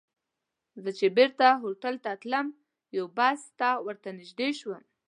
[0.83, 2.47] زه چې بېرته هوټل ته تلم،
[2.97, 4.83] یوه بس ته ور نږدې شوم.